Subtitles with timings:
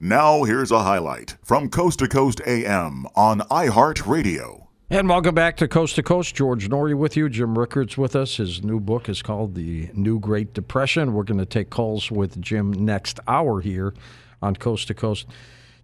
[0.00, 4.68] Now, here's a highlight from Coast to Coast AM on iHeartRadio.
[4.88, 6.36] And welcome back to Coast to Coast.
[6.36, 7.28] George Noory with you.
[7.28, 8.36] Jim Rickards with us.
[8.36, 11.14] His new book is called The New Great Depression.
[11.14, 13.92] We're going to take calls with Jim next hour here
[14.40, 15.26] on Coast to Coast.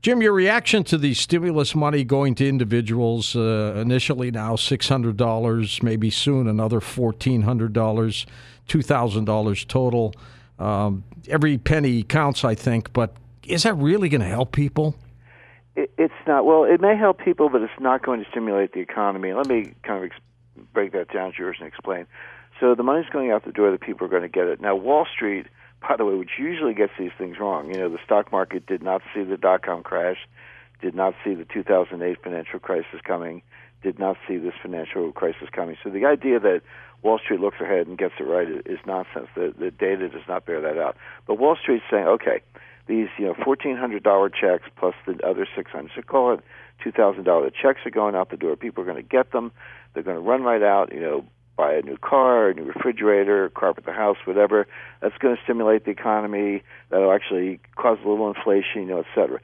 [0.01, 6.09] Jim, your reaction to the stimulus money going to individuals, uh, initially now $600, maybe
[6.09, 7.73] soon another $1,400,
[8.69, 10.15] $2,000 total.
[10.61, 13.17] Um, every penny counts, I think, but
[13.49, 14.95] is that really going to help people?
[15.77, 16.45] It, it's not.
[16.45, 19.33] Well, it may help people, but it's not going to stimulate the economy.
[19.33, 22.07] Let me kind of ex- break that down, to George, and explain.
[22.61, 24.61] So the money's going out the door; the people are going to get it.
[24.61, 25.47] Now, Wall Street,
[25.81, 27.73] by the way, which usually gets these things wrong.
[27.73, 30.19] You know, the stock market did not see the dot com crash,
[30.81, 33.43] did not see the 2008 financial crisis coming,
[33.83, 35.77] did not see this financial crisis coming.
[35.83, 36.63] So the idea that
[37.03, 39.29] Wall Street looks ahead and gets it right is nonsense.
[39.35, 40.97] The, the data does not bear that out.
[41.27, 42.41] But Wall Street's saying, okay,
[42.87, 45.93] these you know fourteen hundred dollar checks plus the other six hundred.
[45.95, 46.41] So call it
[46.83, 48.57] two thousand dollar checks are going out the door.
[48.57, 49.53] People are going to get them.
[49.93, 50.93] They're going to run right out.
[50.93, 51.25] You know,
[51.57, 54.67] buy a new car, a new refrigerator, carpet the house, whatever.
[55.01, 56.63] That's going to stimulate the economy.
[56.91, 59.41] That'll actually cause a little inflation, you know, et cetera.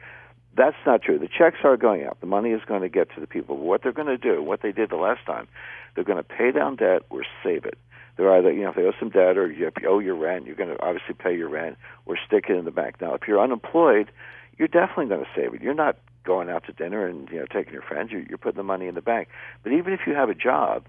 [0.57, 1.19] That's not true.
[1.19, 2.21] The checks are going out.
[2.21, 3.57] The money is going to get to the people.
[3.57, 5.47] What they're going to do, what they did the last time,
[5.95, 7.79] they're going to pay down debt or save it.
[8.21, 10.55] They're either, you know, if they owe some debt or you owe your rent, you're
[10.55, 12.97] going to obviously pay your rent or stick it in the bank.
[13.01, 14.11] Now, if you're unemployed,
[14.59, 15.63] you're definitely going to save it.
[15.63, 18.11] You're not going out to dinner and you know taking your friends.
[18.13, 19.29] You're, you're putting the money in the bank.
[19.63, 20.85] But even if you have a job,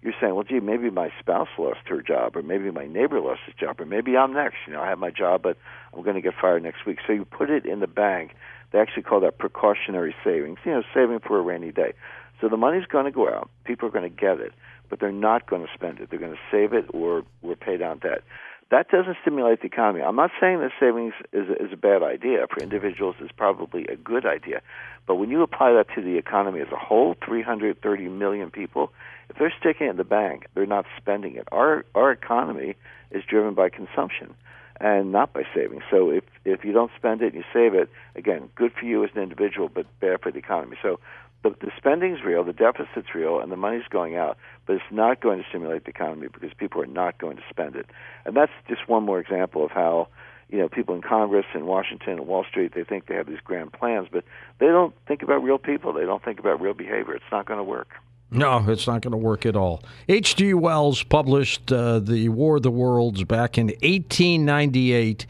[0.00, 3.40] you're saying, well, gee, maybe my spouse lost her job, or maybe my neighbor lost
[3.46, 4.58] his job, or maybe I'm next.
[4.68, 5.56] You know, I have my job, but
[5.92, 6.98] I'm going to get fired next week.
[7.04, 8.36] So you put it in the bank.
[8.70, 10.58] They actually call that precautionary savings.
[10.64, 11.94] You know, saving for a rainy day.
[12.40, 13.50] So the money's going to go out.
[13.64, 14.52] People are going to get it
[14.88, 16.10] but they're not going to spend it.
[16.10, 18.22] They're going to save it or or pay down debt.
[18.70, 20.02] That doesn't stimulate the economy.
[20.02, 23.16] I'm not saying that savings is is a bad idea for individuals.
[23.20, 24.60] It's probably a good idea,
[25.06, 28.92] but when you apply that to the economy as a whole, 330 million people,
[29.30, 31.46] if they're sticking it in the bank, they're not spending it.
[31.52, 32.76] Our our economy
[33.10, 34.34] is driven by consumption
[34.80, 35.82] and not by saving.
[35.90, 39.04] So if if you don't spend it and you save it, again, good for you
[39.04, 40.76] as an individual, but bad for the economy.
[40.82, 41.00] So
[41.42, 44.36] the, the spending's real, the deficit's real, and the money's going out,
[44.66, 47.76] but it's not going to stimulate the economy because people are not going to spend
[47.76, 47.86] it.
[48.24, 50.08] And that's just one more example of how,
[50.48, 53.40] you know, people in Congress and Washington and Wall Street, they think they have these
[53.44, 54.24] grand plans, but
[54.58, 55.92] they don't think about real people.
[55.92, 57.14] They don't think about real behavior.
[57.14, 57.88] It's not going to work.
[58.30, 59.84] No, it's not going to work at all.
[60.08, 60.54] H.G.
[60.54, 65.26] Wells published uh, The War of the Worlds back in 1898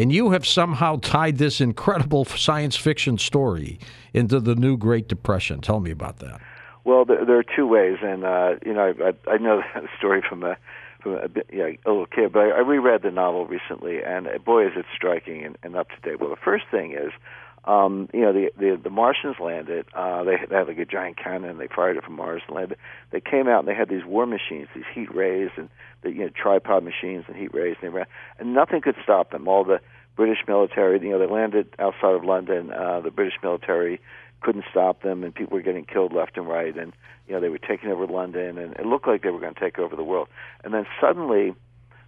[0.00, 3.78] and you have somehow tied this incredible science fiction story
[4.14, 5.60] into the new Great Depression.
[5.60, 6.40] Tell me about that.
[6.84, 10.22] Well, there, there are two ways, and uh, you know, I, I know that story
[10.26, 10.56] from a
[11.02, 14.38] from a, yeah, a little kid, but I, I reread the novel recently, and uh,
[14.38, 16.18] boy, is it striking and, and up to date.
[16.18, 17.12] Well, the first thing is,
[17.64, 19.86] um, you know, the, the the Martians landed.
[19.94, 21.58] Uh, they, they had like a giant cannon.
[21.58, 22.78] They fired it from Mars and landed.
[23.10, 25.68] They came out and they had these war machines, these heat rays, and
[26.02, 28.06] the you know tripod machines and heat rays, and, they ran,
[28.38, 29.46] and nothing could stop them.
[29.46, 29.80] All the
[30.16, 32.72] British military, you know, they landed outside of London.
[32.72, 34.00] Uh, the British military
[34.40, 36.76] couldn't stop them, and people were getting killed left and right.
[36.76, 36.92] And
[37.28, 39.60] you know, they were taking over London, and it looked like they were going to
[39.60, 40.28] take over the world.
[40.64, 41.54] And then suddenly,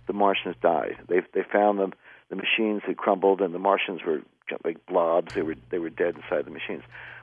[0.06, 0.96] the Martians died.
[1.08, 1.92] They they found them.
[2.30, 4.22] The machines had crumbled, and the Martians were
[4.64, 5.34] like blobs.
[5.34, 6.82] They were they were dead inside the machines.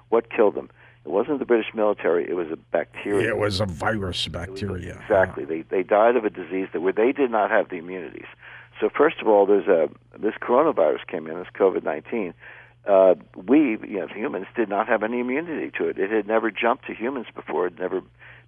[0.10, 0.70] What killed them?
[1.06, 2.30] It wasn't the British military.
[2.30, 3.28] It was a bacteria.
[3.28, 4.96] Yeah, it was a virus bacteria.
[4.96, 5.46] Was, exactly.
[5.46, 8.28] They they died of a disease that where they did not have the immunities.
[8.80, 12.34] So first of all, there's a this coronavirus came in, this COVID nineteen.
[12.86, 16.00] Uh, we, you know, humans, did not have any immunity to it.
[16.00, 17.68] It had never jumped to humans before.
[17.68, 18.02] It had never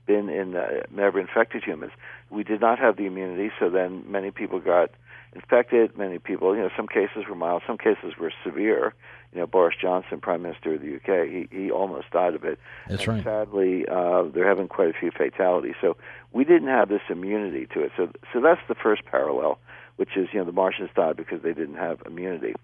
[0.07, 1.91] been in, uh, never infected humans.
[2.29, 4.91] We did not have the immunity, so then many people got
[5.33, 5.97] infected.
[5.97, 8.93] Many people, you know, some cases were mild, some cases were severe.
[9.33, 12.59] You know, Boris Johnson, Prime Minister of the UK, he he almost died of it.
[12.89, 13.23] That's and right.
[13.23, 15.75] Sadly, uh, they're having quite a few fatalities.
[15.79, 15.95] So
[16.33, 17.91] we didn't have this immunity to it.
[17.95, 19.57] So so that's the first parallel,
[19.95, 22.55] which is you know the Martians died because they didn't have immunity.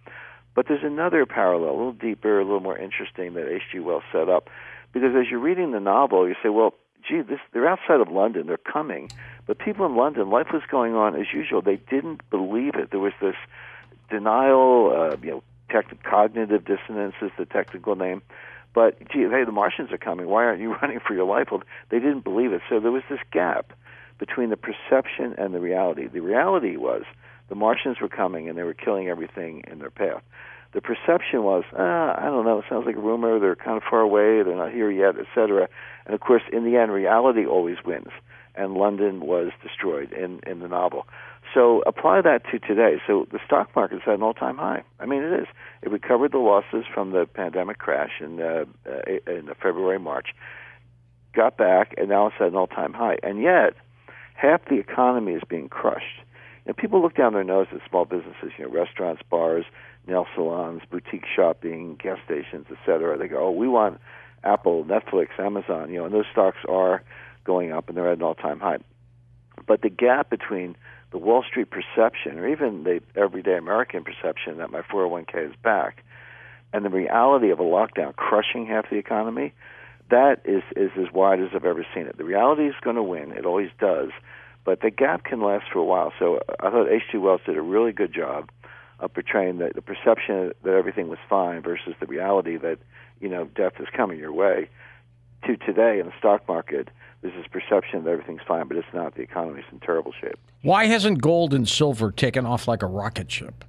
[0.55, 3.79] But there's another parallel, a little deeper, a little more interesting that H.G.
[3.79, 4.49] Wells set up,
[4.91, 6.73] because as you're reading the novel, you say, well,
[7.07, 9.09] gee, this, they're outside of London, they're coming,
[9.45, 11.61] but people in London, life was going on as usual.
[11.61, 12.91] They didn't believe it.
[12.91, 13.35] There was this
[14.09, 18.21] denial, uh, you know, tech- cognitive dissonance is the technical name.
[18.73, 20.27] But gee, hey, the Martians are coming.
[20.27, 21.47] Why aren't you running for your life?
[21.51, 22.61] Well, they didn't believe it.
[22.69, 23.73] So there was this gap
[24.19, 26.07] between the perception and the reality.
[26.07, 27.03] The reality was
[27.49, 30.21] the Martians were coming and they were killing everything in their path.
[30.73, 33.39] The perception was, ah, I don't know, it sounds like a rumor.
[33.39, 34.43] They're kind of far away.
[34.43, 35.69] They're not here yet, etc.
[36.05, 38.11] And of course, in the end, reality always wins
[38.57, 41.05] and London was destroyed in, in the novel.
[41.53, 42.99] So apply that to today.
[43.05, 44.83] So the stock market's at an all-time high.
[44.99, 45.47] I mean, it is.
[45.81, 50.29] It recovered the losses from the pandemic crash in uh, uh in February, March,
[51.33, 53.17] got back, and now it's at an all-time high.
[53.23, 53.75] And yet,
[54.33, 56.21] half the economy is being crushed.
[56.65, 59.63] And people look down their nose at small businesses, you know, restaurants, bars,
[60.07, 63.17] nail salons, boutique shopping, gas stations, etc.
[63.17, 63.99] They go, "Oh, we want
[64.43, 67.03] Apple, Netflix, Amazon," you know, and those stocks are
[67.43, 68.79] going up and they're at an all-time high.
[69.65, 70.75] But the gap between
[71.11, 76.03] the Wall Street perception, or even the everyday American perception that my 401k is back,
[76.73, 79.53] and the reality of a lockdown crushing half the economy,
[80.09, 82.17] that is, is as wide as I've ever seen it.
[82.17, 83.31] The reality is going to win.
[83.31, 84.09] It always does.
[84.63, 86.11] But the gap can last for a while.
[86.19, 87.17] So uh, I thought H.G.
[87.17, 88.49] Wells did a really good job
[88.99, 92.79] of portraying the, the perception that everything was fine versus the reality that,
[93.19, 94.69] you know, death is coming your way
[95.45, 96.89] to today in the stock market
[97.21, 99.15] there's this perception that everything's fine, but it's not.
[99.15, 100.37] The economy's in terrible shape.
[100.61, 103.63] Why hasn't gold and silver taken off like a rocket ship?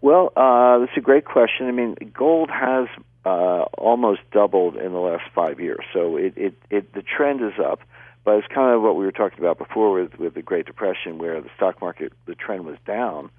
[0.00, 1.66] Well, uh, that's a great question.
[1.66, 2.88] I mean, gold has
[3.26, 7.58] uh, almost doubled in the last five years, so it, it, it the trend is
[7.62, 7.80] up.
[8.24, 11.18] But it's kind of what we were talking about before with with the Great Depression,
[11.18, 13.30] where the stock market the trend was down,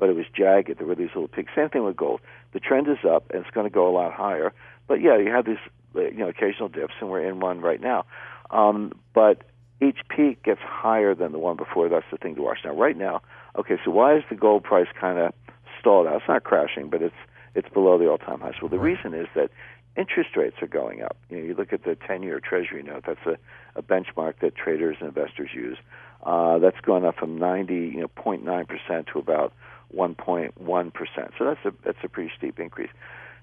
[0.00, 0.76] but it was jagged.
[0.78, 1.52] There were these little peaks.
[1.54, 2.20] Same thing with gold.
[2.52, 4.52] The trend is up, and it's going to go a lot higher.
[4.88, 5.58] But yeah, you have these
[5.94, 8.06] you know occasional dips, and we're in one right now.
[8.50, 9.42] Um, but
[9.80, 11.88] each peak gets higher than the one before.
[11.88, 12.58] That's the thing to watch.
[12.64, 13.22] Now, right now,
[13.56, 15.32] okay, so why is the gold price kind of
[15.78, 16.16] stalled out?
[16.16, 17.14] It's not crashing, but it's
[17.54, 18.54] it's below the all-time highs.
[18.62, 19.50] Well, the reason is that
[19.96, 21.16] interest rates are going up.
[21.28, 23.04] You know, you look at the 10-year Treasury note.
[23.06, 23.36] That's a,
[23.74, 25.76] a benchmark that traders and investors use.
[26.22, 29.52] Uh, that's gone up from 90, you know, 0.9 percent to about
[29.94, 31.32] 1.1 percent.
[31.38, 32.90] So that's a that's a pretty steep increase.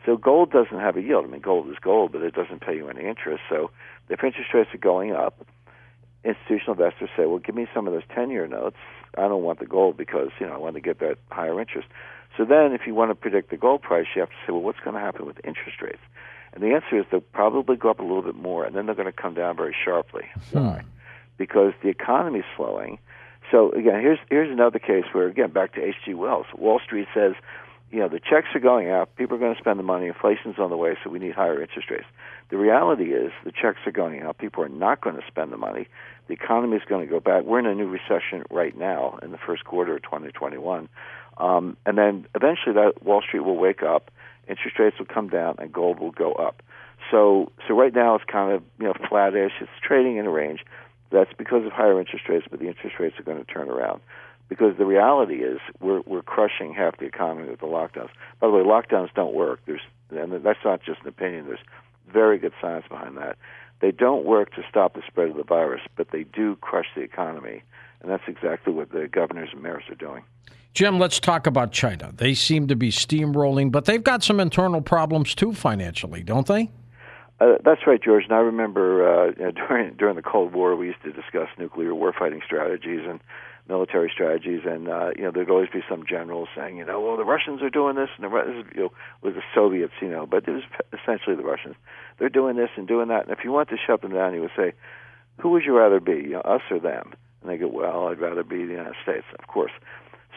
[0.05, 1.25] So gold doesn't have a yield.
[1.25, 3.43] I mean, gold is gold, but it doesn't pay you any interest.
[3.49, 3.71] So
[4.09, 5.45] if interest rates are going up,
[6.23, 8.77] institutional investors say, "Well, give me some of those ten-year notes.
[9.17, 11.87] I don't want the gold because you know I want to get that higher interest."
[12.37, 14.61] So then, if you want to predict the gold price, you have to say, "Well,
[14.61, 16.01] what's going to happen with interest rates?"
[16.53, 18.95] And the answer is they'll probably go up a little bit more, and then they're
[18.95, 20.25] going to come down very sharply.
[20.51, 20.59] Hmm.
[20.59, 20.83] Why?
[21.37, 22.97] Because the economy is slowing.
[23.51, 26.13] So again, here's here's another case where again back to H.G.
[26.13, 26.47] Wells.
[26.55, 27.33] Wall Street says
[27.91, 30.59] you know, the checks are going out, people are going to spend the money, inflation's
[30.59, 32.05] on the way, so we need higher interest rates.
[32.49, 35.57] The reality is the checks are going out, people are not going to spend the
[35.57, 35.87] money,
[36.27, 37.43] the economy is going to go back.
[37.45, 40.89] We're in a new recession right now in the first quarter of 2021.
[41.37, 44.11] Um, and then eventually that Wall Street will wake up,
[44.49, 46.61] interest rates will come down, and gold will go up.
[47.09, 49.53] So, so right now it's kind of you know flattish.
[49.61, 50.65] It's trading in a range.
[51.09, 54.01] That's because of higher interest rates, but the interest rates are going to turn around
[54.49, 58.09] because the reality is we're we're crushing half the economy with the lockdowns.
[58.39, 59.61] By the way, lockdowns don't work.
[59.65, 61.47] There's and that's not just an opinion.
[61.47, 61.59] There's
[62.11, 63.37] very good science behind that.
[63.79, 67.01] They don't work to stop the spread of the virus, but they do crush the
[67.01, 67.61] economy,
[68.01, 70.23] and that's exactly what the governors and mayors are doing.
[70.73, 72.11] Jim, let's talk about China.
[72.15, 76.71] They seem to be steamrolling, but they've got some internal problems too financially, don't they?
[77.39, 78.23] Uh, that's right, George.
[78.23, 81.49] And I remember uh, you know, during during the Cold War, we used to discuss
[81.57, 83.19] nuclear warfighting strategies, and
[83.67, 87.17] military strategies, and uh, you know there'd always be some generals saying, you know, well
[87.17, 88.91] the Russians are doing this, and the Russians, you know,
[89.21, 90.63] with the Soviets, you know, but it was
[90.93, 91.75] essentially the Russians.
[92.17, 94.41] They're doing this and doing that, and if you want to shut them down, you
[94.41, 94.73] would say,
[95.39, 97.13] who would you rather be, you know, us or them?
[97.41, 99.71] And they go, well, I'd rather be the United States, of course.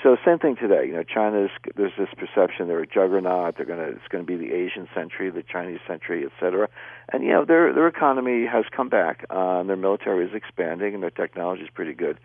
[0.02, 0.86] So same thing today.
[0.86, 3.56] You know, China's there's this perception they're a juggernaut.
[3.56, 6.68] They're gonna it's going to be the Asian century, the Chinese century, et cetera.
[7.12, 9.26] And you know, their their economy has come back.
[9.28, 12.18] Uh, their military is expanding, and their technology is pretty good.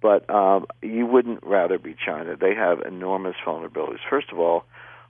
[0.00, 2.36] But um, you wouldn't rather be China.
[2.36, 3.98] They have enormous vulnerabilities.
[4.08, 4.64] First of all,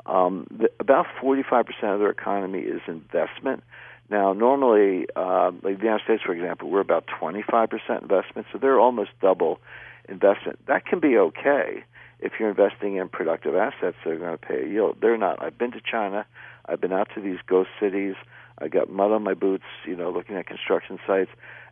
[0.06, 3.62] um, the, about 45% of their economy is investment.
[4.10, 8.80] Now, normally, uh, like the United States, for example, we're about 25% investment, so they're
[8.80, 9.60] almost double
[10.08, 10.58] investment.
[10.66, 11.84] That can be okay
[12.20, 14.98] if you're investing in productive assets that are going to pay a yield.
[15.00, 15.42] They're not.
[15.42, 16.26] I've been to China.
[16.66, 18.14] I've been out to these ghost cities.
[18.60, 21.30] I got mud on my boots, you know, looking at construction sites.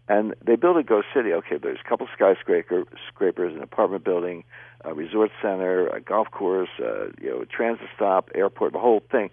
[0.09, 1.33] And they build a ghost city.
[1.33, 4.45] Okay, there's a couple skyscraper scrapers, an apartment building,
[4.85, 9.31] a resort center, a golf course, uh, you know, transit stop, airport, the whole thing,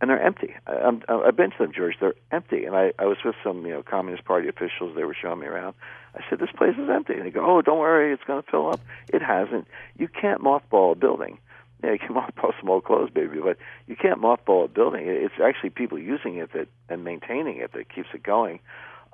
[0.00, 0.54] and they're empty.
[0.66, 1.94] I, I'm, I've been to them, George.
[2.00, 2.64] They're empty.
[2.64, 4.94] And I, I was with some, you know, Communist Party officials.
[4.96, 5.74] They were showing me around.
[6.14, 8.50] I said, "This place is empty." And they go, "Oh, don't worry, it's going to
[8.50, 8.80] fill up."
[9.12, 9.68] It hasn't.
[9.96, 11.38] You can't mothball a building.
[11.82, 15.04] Yeah, you can mothball some old clothes, baby, but you can't mothball a building.
[15.06, 18.60] It's actually people using it that and maintaining it that keeps it going.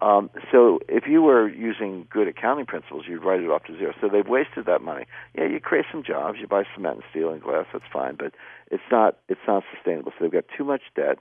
[0.00, 3.94] Um, so if you were using good accounting principles, you'd write it off to zero.
[4.00, 5.06] So they've wasted that money.
[5.34, 8.34] Yeah, you create some jobs, you buy cement and steel and glass, that's fine, but
[8.70, 10.12] it's not it's not sustainable.
[10.12, 11.18] So they've got too much debt.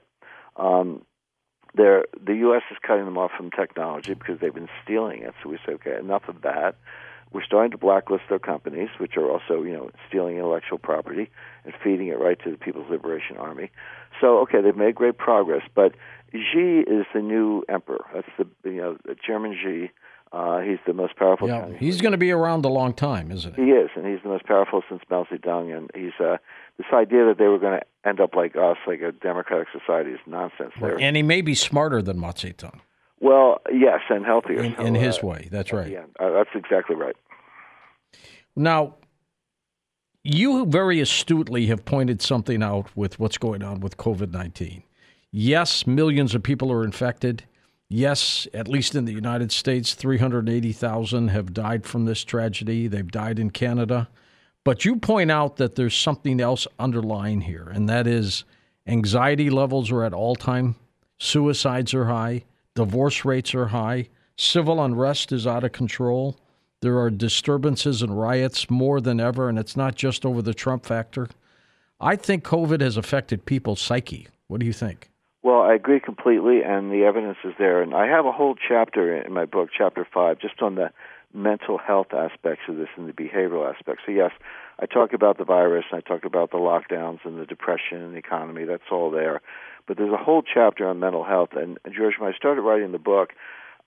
[0.56, 1.02] Um,
[1.74, 2.62] they're, the U.S.
[2.70, 5.34] is cutting them off from technology because they've been stealing it.
[5.42, 6.76] So we say, okay, enough of that.
[7.32, 11.30] we're starting to blacklist their companies, which are also, you know, stealing intellectual property
[11.64, 13.70] and feeding it right to the People's Liberation Army.
[14.20, 15.94] So, okay, they've made great progress, but
[16.32, 18.04] Xi is the new emperor.
[18.14, 19.90] That's the you know the Chairman Xi.
[20.32, 21.48] Uh, he's the most powerful.
[21.48, 23.66] Yeah, he's going to be around a long time, isn't he?
[23.66, 25.74] He is, and he's the most powerful since Mao Zedong.
[25.76, 26.38] And he's uh,
[26.76, 30.10] this idea that they were going to end up like us, like a democratic society,
[30.10, 30.72] is nonsense.
[30.80, 32.80] There, and he may be smarter than Mao Zedong.
[33.20, 35.48] Well, yes, and healthier in, so, in his uh, way.
[35.50, 35.90] That's right.
[35.90, 37.16] Yeah, uh, that's exactly right.
[38.56, 38.96] Now,
[40.34, 44.82] you very astutely have pointed something out with what's going on with COVID 19.
[45.30, 47.44] Yes, millions of people are infected.
[47.88, 52.88] Yes, at least in the United States, 380,000 have died from this tragedy.
[52.88, 54.08] They've died in Canada.
[54.64, 58.44] But you point out that there's something else underlying here, and that is
[58.88, 60.74] anxiety levels are at all time,
[61.18, 62.42] suicides are high,
[62.74, 66.36] divorce rates are high, civil unrest is out of control.
[66.86, 70.86] There are disturbances and riots more than ever, and it's not just over the Trump
[70.86, 71.26] factor.
[72.00, 74.28] I think COVID has affected people's psyche.
[74.46, 75.10] What do you think?
[75.42, 77.82] Well, I agree completely, and the evidence is there.
[77.82, 80.92] And I have a whole chapter in my book, chapter five, just on the
[81.34, 84.04] mental health aspects of this and the behavioral aspects.
[84.06, 84.30] So, yes,
[84.78, 88.14] I talk about the virus, and I talk about the lockdowns and the depression and
[88.14, 88.62] the economy.
[88.62, 89.40] That's all there.
[89.88, 91.50] But there's a whole chapter on mental health.
[91.54, 93.32] And, George, when I started writing the book,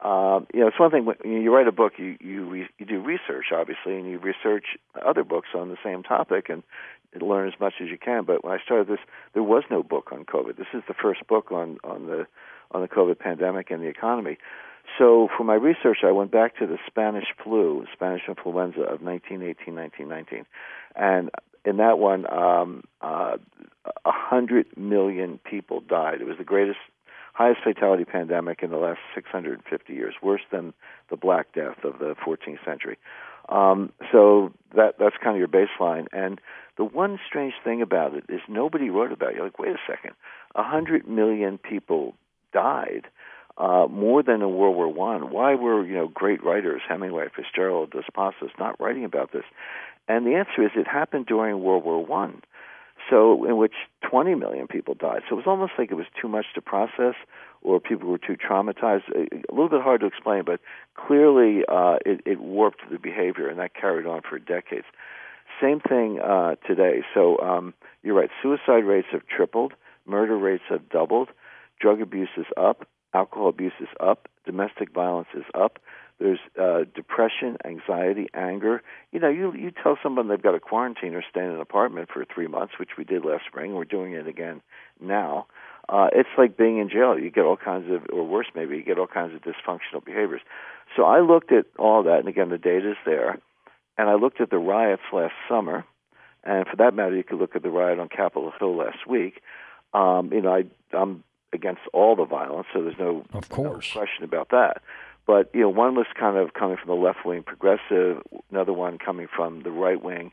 [0.01, 2.85] um, you know, it's one thing when you write a book, you you re, you
[2.85, 6.63] do research, obviously, and you research other books on the same topic and
[7.19, 8.23] learn as much as you can.
[8.23, 8.99] But when I started this,
[9.33, 10.55] there was no book on COVID.
[10.55, 12.27] This is the first book on on the
[12.71, 14.37] on the COVID pandemic and the economy.
[14.97, 19.75] So for my research, I went back to the Spanish flu, Spanish influenza of 1918,
[19.75, 20.45] 1919,
[20.95, 21.29] and
[21.65, 23.37] in that one, um, uh,
[24.03, 26.21] 100 million people died.
[26.21, 26.79] It was the greatest
[27.39, 30.73] highest fatality pandemic in the last 650 years, worse than
[31.09, 32.97] the Black Death of the 14th century.
[33.47, 36.07] Um, so that that's kind of your baseline.
[36.11, 36.41] And
[36.77, 39.35] the one strange thing about it is nobody wrote about it.
[39.35, 40.15] You're like, wait a second,
[40.53, 42.13] hundred million people
[42.51, 43.07] died,
[43.57, 45.31] uh, more than in World War One.
[45.31, 49.45] Why were you know great writers Hemingway, Fitzgerald, Dos Passos not writing about this?
[50.09, 52.41] And the answer is it happened during World War One
[53.09, 53.73] so in which
[54.09, 55.21] 20 million people died.
[55.27, 57.15] So it was almost like it was too much to process,
[57.61, 59.03] or people were too traumatized.
[59.09, 60.59] A little bit hard to explain, but
[60.95, 64.85] clearly uh, it, it warped the behavior, and that carried on for decades.
[65.61, 67.01] Same thing uh, today.
[67.13, 67.73] So um,
[68.03, 68.29] you're right.
[68.41, 69.73] Suicide rates have tripled.
[70.05, 71.29] Murder rates have doubled.
[71.79, 72.87] Drug abuse is up.
[73.13, 74.27] Alcohol abuse is up.
[74.45, 75.79] Domestic violence is up.
[76.19, 78.81] There's uh, depression, anxiety, anger.
[79.11, 82.09] You know, you you tell someone they've got a quarantine or stay in an apartment
[82.13, 83.73] for three months, which we did last spring.
[83.73, 84.61] We're doing it again
[84.99, 85.47] now.
[85.87, 87.17] Uh, it's like being in jail.
[87.17, 90.41] You get all kinds of, or worse, maybe you get all kinds of dysfunctional behaviors.
[90.95, 93.39] So I looked at all that, and again, the data is there.
[93.97, 95.85] And I looked at the riots last summer,
[96.43, 99.41] and for that matter, you could look at the riot on Capitol Hill last week.
[99.93, 100.63] Um, you know, I,
[100.95, 103.91] I'm against all the violence, so there's no, of course.
[103.93, 104.81] no question about that.
[105.29, 108.97] But you know, one was kind of coming from the left wing progressive, another one
[108.97, 110.31] coming from the right wing.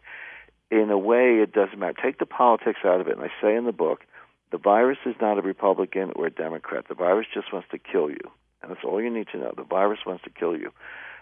[0.71, 2.01] In a way, it doesn't matter.
[2.03, 4.07] Take the politics out of it, and I say in the book,
[4.53, 6.87] the virus is not a Republican or a Democrat.
[6.89, 8.23] The virus just wants to kill you,
[8.63, 9.53] and that's all you need to know.
[9.55, 10.73] The virus wants to kill you.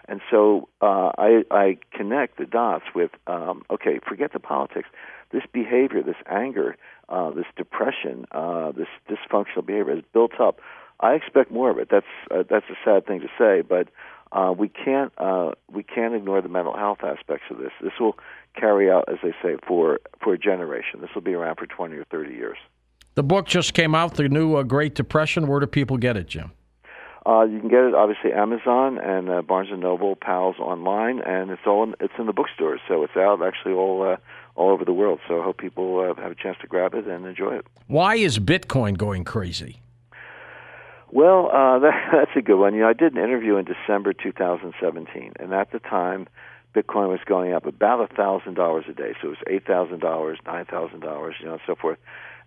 [0.07, 4.87] And so uh, I, I connect the dots with um, okay, forget the politics.
[5.33, 6.77] This behavior, this anger,
[7.09, 10.61] uh, this depression, uh, this dysfunctional behavior is built up
[10.99, 11.89] I expect more of it.
[11.89, 13.89] That's uh, that's a sad thing to say, but
[14.31, 17.71] uh, we can't uh, we can't ignore the mental health aspects of this.
[17.81, 18.17] This will
[18.55, 21.01] carry out, as they say, for for a generation.
[21.01, 22.57] This will be around for twenty or thirty years.
[23.15, 25.47] The book just came out, the new uh, Great Depression.
[25.47, 26.51] Where do people get it, Jim?
[27.25, 31.49] Uh, you can get it obviously Amazon and uh, Barnes and Noble, Powell's online, and
[31.49, 32.81] it's all in, it's in the bookstores.
[32.87, 34.17] So it's out actually all uh,
[34.55, 35.19] all over the world.
[35.27, 37.65] So I hope people uh, have a chance to grab it and enjoy it.
[37.87, 39.81] Why is Bitcoin going crazy?
[41.15, 42.73] Well, uh, that, that's a good one.
[42.73, 46.27] You know, I did an interview in December 2017, and at the time,
[46.75, 49.13] Bitcoin was going up about a thousand dollars a day.
[49.21, 51.97] So it was eight thousand dollars, nine thousand dollars, you know, and so forth.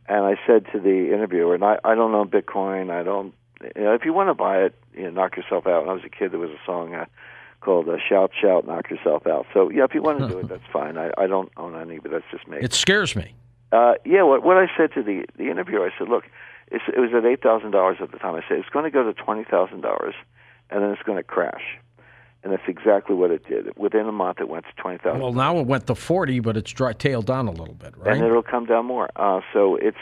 [0.07, 2.91] And I said to the interviewer, and I, I don't know Bitcoin.
[2.91, 3.33] I don't.
[3.75, 5.81] You know, if you want to buy it, you know, knock yourself out.
[5.81, 7.07] When I was a kid, there was a song uh,
[7.63, 10.49] called uh, "Shout, Shout, Knock Yourself Out." So yeah, if you want to do it,
[10.51, 10.99] that's fine.
[10.99, 12.59] I, I don't own any, but that's just me.
[12.61, 13.33] It scares me.
[13.73, 16.25] Uh, yeah, what what I said to the the interviewer, I said, look
[16.71, 18.35] it's, it was at eight thousand dollars at the time.
[18.35, 20.15] I said it's going to go to twenty thousand dollars,
[20.71, 21.79] and then it's going to crash.
[22.45, 23.77] And that's exactly what it did.
[23.77, 25.21] Within a month, it went to twenty thousand.
[25.21, 28.17] Well, now it went to forty, but it's dry tailed down a little bit, right?
[28.17, 29.09] And it'll come down more.
[29.17, 29.99] Uh, so it's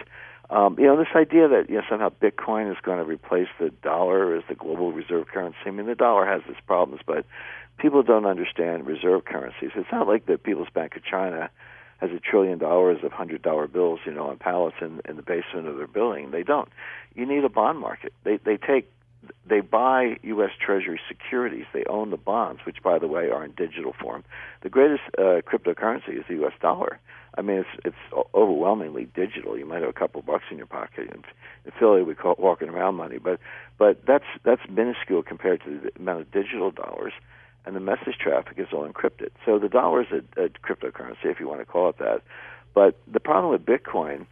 [0.49, 3.71] Um, you know, this idea that you know somehow Bitcoin is going to replace the
[3.83, 5.59] dollar as the global reserve currency.
[5.67, 7.25] I mean, the dollar has its problems, but
[7.79, 9.71] people don't understand reserve currencies.
[9.75, 11.51] It's not like the People's Bank of China
[11.99, 15.23] has a trillion dollars of hundred dollar bills, you know, on pallets in, in the
[15.23, 16.31] basement of their building.
[16.31, 16.69] They don't.
[17.15, 18.13] You need a bond market.
[18.25, 18.91] They they take
[19.47, 20.51] they buy U.S.
[20.65, 21.65] Treasury securities.
[21.73, 24.25] They own the bonds, which, by the way, are in digital form.
[24.63, 26.53] The greatest uh, cryptocurrency is the U.S.
[26.61, 27.01] dollar.
[27.37, 29.59] I mean, it's it's overwhelmingly digital.
[29.59, 31.11] You might have a couple bucks in your pocket.
[31.13, 31.23] In,
[31.65, 33.41] in Philly, we call it walking around money, but
[33.79, 37.13] but that's that's minuscule compared to the amount of digital dollars,
[37.67, 39.31] and the message traffic is all encrypted.
[39.45, 42.23] So the dollar is a, a cryptocurrency, if you want to call it that.
[42.75, 44.27] But the problem with Bitcoin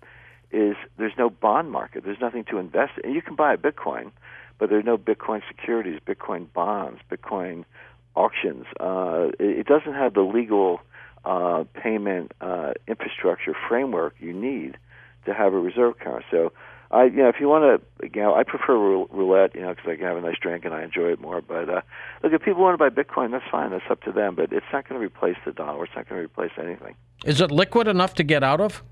[0.53, 2.05] is there's no bond market.
[2.05, 3.12] There's nothing to invest in.
[3.12, 4.12] You can buy a Bitcoin,
[4.59, 7.64] but there are no Bitcoin securities, Bitcoin bonds, Bitcoin
[8.14, 8.67] auctions.
[8.79, 10.81] Uh, it, it doesn't have the legal
[11.25, 14.76] uh, payment uh, infrastructure framework you need
[15.25, 16.26] to have a reserve currency.
[16.31, 16.53] So,
[16.91, 19.88] I you know if you want to, you know, I prefer roulette, you know, because
[19.88, 21.41] I can have a nice drink and I enjoy it more.
[21.41, 21.81] But uh,
[22.23, 23.71] look, if people want to buy Bitcoin, that's fine.
[23.71, 24.35] That's up to them.
[24.35, 25.85] But it's not going to replace the dollar.
[25.85, 26.95] It's not going to replace anything.
[27.25, 28.83] Is it liquid enough to get out of?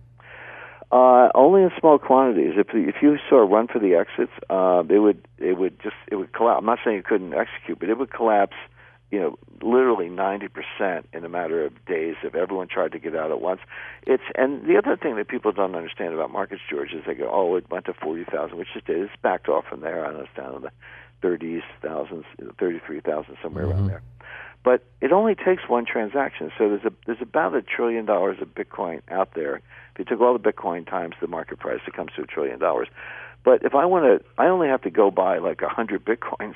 [0.91, 2.53] Uh, only in small quantities.
[2.57, 5.97] If if you saw a run for the exits, uh, it would it would just
[6.09, 6.59] it would collapse.
[6.59, 8.57] I'm not saying you couldn't execute, but it would collapse
[9.13, 13.31] you know, literally 90% in a matter of days if everyone tried to get out
[13.31, 13.61] at once.
[14.07, 17.31] It's and the other thing that people don't understand about markets, George, is they go,
[17.31, 19.03] oh, it went to 40,000, which it did.
[19.03, 20.07] It's backed off from there.
[20.07, 20.73] I know it's down in the
[21.23, 22.25] 30s, thousands,
[22.59, 23.73] 33,000, somewhere mm-hmm.
[23.73, 24.03] around there.
[24.65, 26.51] But it only takes one transaction.
[26.57, 29.57] So there's a there's about a trillion dollars of Bitcoin out there.
[29.57, 32.59] If you took all the Bitcoin times the market price, it comes to a trillion
[32.59, 32.89] dollars.
[33.45, 36.55] But if I want to, I only have to go buy like a hundred bitcoins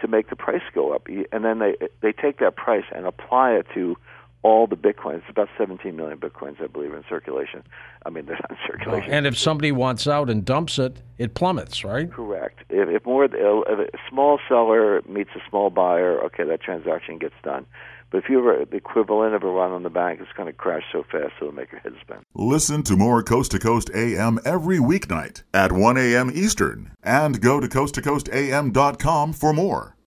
[0.00, 3.52] to make the price go up, and then they they take that price and apply
[3.52, 3.96] it to
[4.42, 5.16] all the bitcoins.
[5.16, 7.64] It's about 17 million bitcoins, I believe, in circulation.
[8.04, 9.10] I mean, they're not in circulation.
[9.10, 12.08] And if somebody wants out and dumps it, it plummets, right?
[12.12, 12.60] Correct.
[12.70, 17.34] If, if more, if a small seller meets a small buyer, okay, that transaction gets
[17.42, 17.66] done.
[18.10, 20.52] But if you have the equivalent of a run on the bank, it's going to
[20.52, 22.18] crash so fast it'll make your head spin.
[22.34, 26.30] Listen to more Coast to Coast AM every weeknight at 1 a.m.
[26.32, 29.95] Eastern and go to coasttocoastam.com for more.